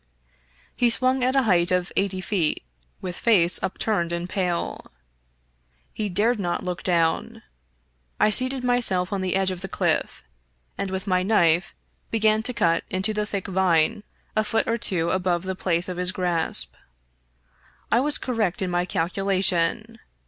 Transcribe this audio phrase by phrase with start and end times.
[0.75, 2.63] He swung at a height of eighty feet,
[3.01, 4.87] with face upturned and pale.
[5.93, 7.43] He dared not look down.
[8.19, 10.23] I seated myself on the edge of the cliff,
[10.75, 11.75] and with my knife
[12.09, 14.01] began to cut into the thick vine
[14.35, 16.73] a foot or two above the place of his grasp.
[17.91, 19.99] I was correct in my calculation.